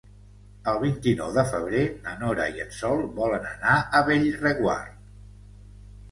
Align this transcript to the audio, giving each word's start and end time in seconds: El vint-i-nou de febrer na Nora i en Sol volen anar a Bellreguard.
El 0.69 0.77
vint-i-nou 0.83 1.33
de 1.33 1.41
febrer 1.49 1.81
na 2.07 2.13
Nora 2.21 2.47
i 2.55 2.63
en 2.63 2.73
Sol 2.77 3.03
volen 3.19 3.45
anar 3.51 3.75
a 3.99 4.01
Bellreguard. 4.09 4.97